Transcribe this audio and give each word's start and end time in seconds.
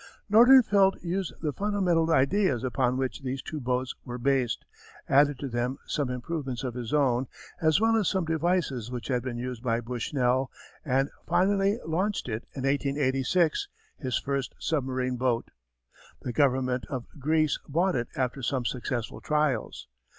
Nordenfeldt 0.31 1.03
used 1.03 1.31
the 1.43 1.53
fundamental 1.53 2.09
ideas 2.09 2.63
upon 2.63 2.97
which 2.97 3.21
these 3.21 3.39
two 3.43 3.59
boats 3.61 3.93
were 4.03 4.17
based, 4.17 4.65
added 5.07 5.37
to 5.37 5.47
them 5.47 5.77
some 5.85 6.09
improvements 6.09 6.63
of 6.63 6.73
his 6.73 6.91
own 6.91 7.27
as 7.61 7.79
well 7.79 7.95
as 7.95 8.07
some 8.07 8.25
devices 8.25 8.89
which 8.89 9.09
had 9.09 9.21
been 9.21 9.37
used 9.37 9.61
by 9.61 9.79
Bushnell, 9.79 10.49
and 10.83 11.11
finally 11.27 11.77
launched 11.85 12.27
in 12.27 12.33
1886 12.55 13.67
his 13.99 14.17
first 14.17 14.55
submarine 14.57 15.17
boat. 15.17 15.51
The 16.23 16.33
government 16.33 16.87
of 16.89 17.05
Greece 17.19 17.59
bought 17.69 17.95
it 17.95 18.07
after 18.15 18.41
some 18.41 18.65
successful 18.65 19.21
trials. 19.21 19.87